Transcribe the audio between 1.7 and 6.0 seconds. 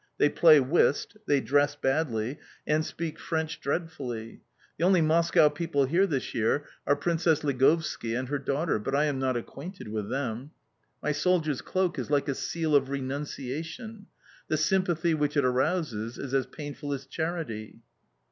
badly and speak French dreadfully! The only Moscow people